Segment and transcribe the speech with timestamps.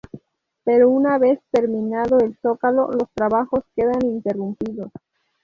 [0.63, 4.89] Pero una vez terminado el zócalo, los trabajos quedan interrumpidos.